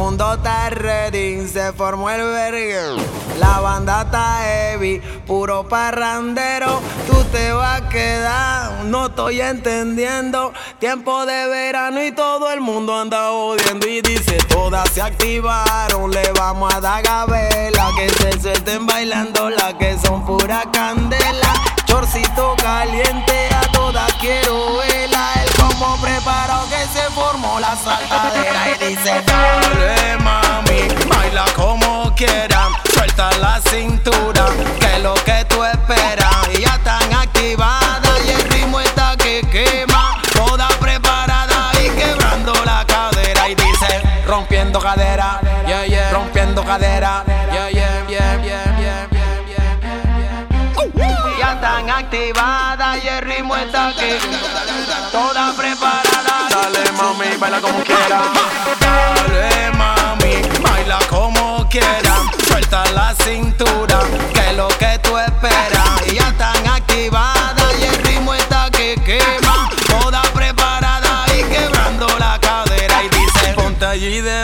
[0.00, 2.96] mundo está ready, se formó el verguero.
[3.38, 6.80] La banda está heavy, puro parrandero.
[7.06, 10.54] Tú te vas a quedar, no estoy entendiendo.
[10.78, 13.86] Tiempo de verano y todo el mundo anda odiando.
[13.86, 17.90] Y dice: Todas se activaron, le vamos a dar gabela.
[17.96, 20.99] Que se suelten bailando, las que son pura candela.
[27.72, 34.46] y dice Dale mami, baila como quieras Suelta la cintura,
[34.80, 39.42] que es lo que tú esperas Y ya están activadas y el ritmo está que
[39.52, 43.48] quema Toda preparada y quebrando la cadera.
[43.48, 46.10] Y dice rompiendo cadera, yeah, yeah.
[46.12, 49.08] rompiendo cadera yeah, yeah,
[51.38, 54.18] Ya están activadas y el ritmo está que
[55.12, 55.69] toda preparada
[57.50, 58.28] Baila como quieras.
[58.78, 62.20] Dale mami, baila como quieras.
[62.46, 63.79] Suelta la cintura,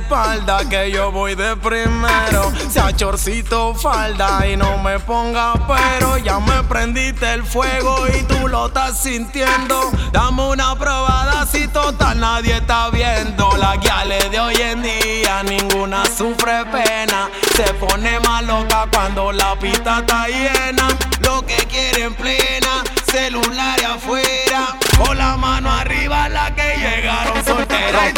[0.00, 2.52] espalda, que yo voy de primero.
[2.70, 6.18] Sea chorcito falda y no me ponga pero.
[6.18, 9.90] Ya me prendiste el fuego y tú lo estás sintiendo.
[10.12, 13.56] Dame una probada si total nadie está viendo.
[13.56, 17.30] Las guiales de hoy en día, ninguna sufre pena.
[17.56, 20.88] Se pone más loca cuando la pista está llena.
[21.22, 24.76] Lo que quieren plena, celular afuera.
[24.98, 28.12] Con la mano arriba, la que llegaron solteras.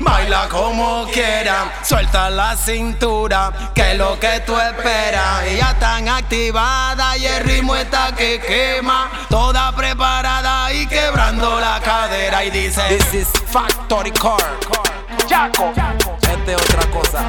[0.00, 5.46] Baila como quiera, suelta la cintura, que es lo que tú esperas.
[5.52, 11.80] Y ya están activadas y el ritmo está que quema, toda preparada y quebrando la
[11.80, 12.44] cadera.
[12.44, 14.44] Y dice: This is Factory Core.
[15.26, 15.72] Chaco,
[16.20, 17.24] Esta es otra cosa.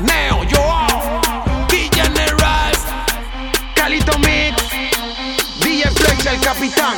[0.00, 2.78] Neo, yo, DJ Neraz,
[3.74, 4.62] Calito Mix,
[5.60, 6.96] DJ Flex, el capitán,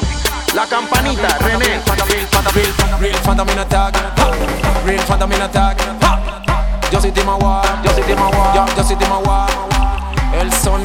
[0.57, 1.67] La campanita, René.
[1.67, 3.95] Real fanta, real fanta, real phantom in attack.
[4.87, 5.77] Real phantom in attack.
[6.91, 7.61] Yo soy Timawa.
[7.85, 8.55] Yo soy Timawa.
[8.75, 9.47] Yo soy Timawa.
[10.41, 10.76] El son